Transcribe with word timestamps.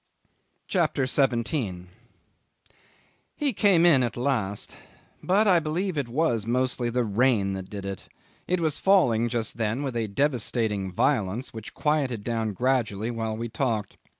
CHAPTER 0.67 1.05
17 1.05 1.87
'He 3.35 3.53
came 3.53 3.85
in 3.85 4.01
at 4.01 4.17
last; 4.17 4.75
but 5.21 5.47
I 5.47 5.59
believe 5.59 5.95
it 5.95 6.09
was 6.09 6.47
mostly 6.47 6.89
the 6.89 7.03
rain 7.03 7.53
that 7.53 7.69
did 7.69 7.85
it; 7.85 8.07
it 8.47 8.59
was 8.61 8.79
falling 8.79 9.29
just 9.29 9.57
then 9.57 9.83
with 9.83 9.95
a 9.95 10.07
devastating 10.07 10.91
violence 10.91 11.53
which 11.53 11.75
quieted 11.75 12.23
down 12.23 12.53
gradually 12.53 13.11
while 13.11 13.37
we 13.37 13.47
talked. 13.47 13.97